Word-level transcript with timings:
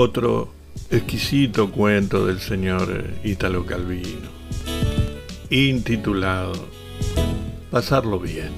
otro 0.00 0.48
exquisito 0.90 1.70
cuento 1.70 2.24
del 2.24 2.40
señor 2.40 3.04
Ítalo 3.22 3.66
Calvino, 3.66 4.30
intitulado 5.50 6.54
Pasarlo 7.70 8.18
bien. 8.18 8.50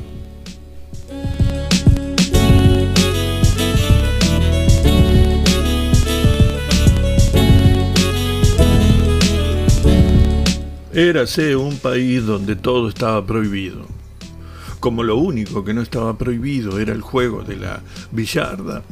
Érase 10.94 11.56
un 11.56 11.76
país 11.78 12.24
donde 12.24 12.54
todo 12.54 12.88
estaba 12.88 13.26
prohibido. 13.26 13.84
Como 14.78 15.02
lo 15.02 15.16
único 15.16 15.64
que 15.64 15.74
no 15.74 15.82
estaba 15.82 16.16
prohibido 16.16 16.78
era 16.78 16.92
el 16.92 17.00
juego 17.00 17.42
de 17.42 17.56
la 17.56 17.80
billarda, 18.12 18.82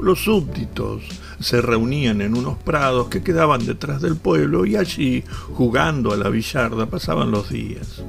los 0.00 0.24
súbditos 0.24 1.02
se 1.40 1.60
reunían 1.60 2.20
en 2.20 2.36
unos 2.36 2.58
prados 2.58 3.08
que 3.08 3.22
quedaban 3.22 3.66
detrás 3.66 4.00
del 4.00 4.16
pueblo 4.16 4.66
y 4.66 4.76
allí, 4.76 5.24
jugando 5.52 6.12
a 6.12 6.16
la 6.16 6.28
billarda, 6.28 6.86
pasaban 6.86 7.30
los 7.30 7.50
días. 7.50 8.02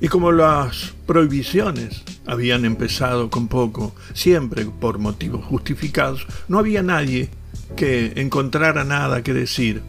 Y 0.00 0.08
como 0.08 0.30
las 0.30 0.94
prohibiciones 1.06 2.04
habían 2.26 2.64
empezado 2.64 3.30
con 3.30 3.48
poco, 3.48 3.94
siempre 4.12 4.64
por 4.66 4.98
motivos 4.98 5.44
justificados, 5.44 6.26
no 6.46 6.58
había 6.58 6.82
nadie 6.82 7.30
que 7.74 8.12
encontrara 8.16 8.84
nada 8.84 9.22
que 9.22 9.34
decir 9.34 9.82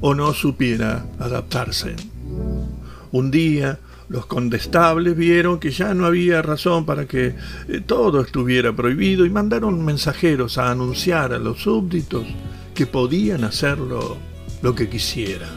o 0.00 0.14
no 0.14 0.32
supiera 0.34 1.06
adaptarse. 1.18 1.96
Un 3.10 3.30
día 3.30 3.78
los 4.12 4.26
condestables 4.26 5.16
vieron 5.16 5.58
que 5.58 5.70
ya 5.70 5.94
no 5.94 6.04
había 6.04 6.42
razón 6.42 6.84
para 6.84 7.06
que 7.06 7.34
eh, 7.66 7.80
todo 7.80 8.20
estuviera 8.20 8.76
prohibido 8.76 9.24
y 9.24 9.30
mandaron 9.30 9.82
mensajeros 9.82 10.58
a 10.58 10.70
anunciar 10.70 11.32
a 11.32 11.38
los 11.38 11.62
súbditos 11.62 12.26
que 12.74 12.84
podían 12.84 13.42
hacerlo 13.42 14.18
lo 14.60 14.74
que 14.74 14.90
quisieran. 14.90 15.48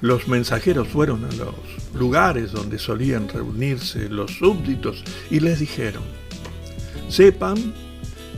Los 0.00 0.26
mensajeros 0.26 0.88
fueron 0.88 1.24
a 1.24 1.28
los 1.28 1.54
lugares 1.94 2.50
donde 2.50 2.80
solían 2.80 3.28
reunirse 3.28 4.08
los 4.08 4.32
súbditos 4.32 5.04
y 5.30 5.38
les 5.38 5.60
dijeron, 5.60 6.02
sepan 7.08 7.72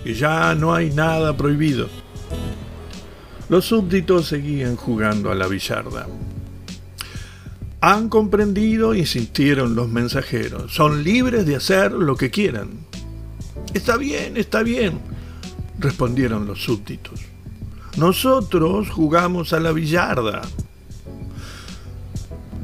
que 0.05 0.12
ya 0.12 0.55
no 0.55 0.75
hay 0.75 0.91
nada 0.91 1.34
prohibido. 1.34 1.88
Los 3.48 3.64
súbditos 3.64 4.27
seguían 4.27 4.77
jugando 4.77 5.30
a 5.30 5.34
la 5.34 5.47
billarda. 5.47 6.06
Han 7.86 8.08
comprendido, 8.08 8.94
insistieron 8.94 9.74
los 9.74 9.90
mensajeros. 9.90 10.72
Son 10.72 11.04
libres 11.04 11.44
de 11.44 11.56
hacer 11.56 11.92
lo 11.92 12.16
que 12.16 12.30
quieran. 12.30 12.70
Está 13.74 13.98
bien, 13.98 14.38
está 14.38 14.62
bien, 14.62 15.00
respondieron 15.78 16.46
los 16.46 16.64
súbditos. 16.64 17.20
Nosotros 17.98 18.88
jugamos 18.88 19.52
a 19.52 19.60
la 19.60 19.72
billarda. 19.72 20.41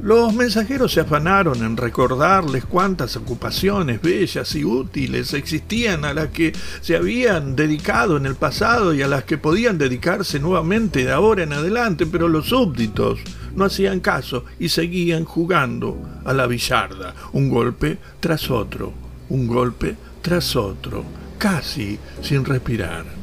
Los 0.03 0.33
mensajeros 0.33 0.93
se 0.95 1.01
afanaron 1.01 1.63
en 1.63 1.77
recordarles 1.77 2.65
cuántas 2.65 3.17
ocupaciones 3.17 4.01
bellas 4.01 4.55
y 4.55 4.65
útiles 4.65 5.35
existían 5.35 6.07
a 6.07 6.15
las 6.15 6.29
que 6.29 6.55
se 6.81 6.97
habían 6.97 7.55
dedicado 7.55 8.17
en 8.17 8.25
el 8.25 8.35
pasado 8.35 8.95
y 8.95 9.03
a 9.03 9.09
las 9.09 9.25
que 9.25 9.37
podían 9.37 9.77
dedicarse 9.77 10.41
nuevamente 10.41 11.05
de 11.05 11.13
ahora 11.13 11.43
en 11.43 11.53
adelante, 11.53 12.07
pero 12.07 12.29
los 12.29 12.49
súbditos 12.49 13.21
no 13.55 13.67
hacían 13.67 14.01
caso 14.01 14.47
y 14.59 14.71
seguían 14.71 15.27
jugando 15.27 16.01
a 16.25 16.33
la 16.33 16.47
billarda, 16.47 17.15
un 17.33 17.51
golpe 17.51 17.99
tras 18.21 18.51
otro, 18.51 18.95
un 19.29 19.47
golpe 19.47 19.97
tras 20.23 20.57
otro, 20.57 21.05
casi 21.37 21.99
sin 22.23 22.47
respirar. 22.47 23.20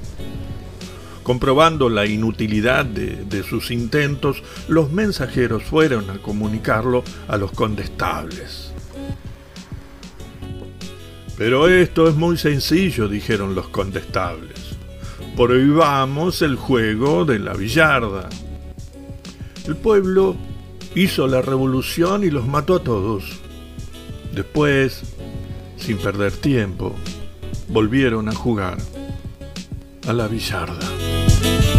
Comprobando 1.28 1.90
la 1.90 2.06
inutilidad 2.06 2.86
de, 2.86 3.44
sus 3.44 3.70
intentos, 3.70 4.42
los 4.70 4.94
mensajeros 4.94 5.62
fueron 5.62 6.10
a 6.10 6.20
comunicarlo 6.20 7.04
a 7.28 7.36
los 7.36 7.52
condestables. 7.52 8.72
Pero 11.38 11.68
esto 11.68 12.08
es 12.08 12.16
muy 12.16 12.38
sencillo, 12.38 13.10
dijeron 13.10 13.56
los 13.56 13.68
condestables. 13.68 14.78
Prohibamos 15.36 16.42
el 16.44 16.56
juego 16.56 17.26
de 17.26 17.40
la 17.40 17.56
billarda. 17.56 18.30
El 19.66 19.76
pueblo 19.76 20.38
hizo 20.96 21.28
la 21.28 21.42
revolución 21.42 22.24
y 22.24 22.30
los 22.30 22.48
mató 22.48 22.76
a 22.76 22.84
todos. 22.84 23.26
Después, 24.34 25.02
sin 25.76 25.98
perder 25.98 26.32
tiempo, 26.32 26.96
volvieron 27.68 28.30
a 28.30 28.34
jugar 28.34 28.78
a 30.08 30.14
la 30.14 30.28
billarda. 30.28 31.77